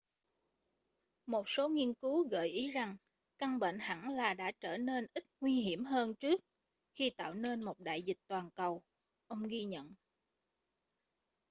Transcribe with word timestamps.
một 1.25 1.43
số 1.49 1.69
nghiên 1.69 1.93
cứu 1.93 2.27
gợi 2.27 2.47
ý 2.47 2.71
rằng 2.71 2.97
căn 3.37 3.59
bệnh 3.59 3.79
hẳn 3.79 4.09
là 4.09 4.33
đã 4.33 4.51
trở 4.51 4.77
nên 4.77 5.07
ít 5.13 5.25
nguy 5.41 5.61
hiểm 5.61 5.85
hơn 5.85 6.15
trước 6.15 6.41
khi 6.95 7.09
tạo 7.17 7.33
nên 7.33 7.65
một 7.65 7.79
đại 7.79 8.01
dịch 8.01 8.17
toàn 8.27 8.49
cầu 8.55 8.83
ông 9.27 9.47
ghi 9.47 9.63
nhận 9.63 9.93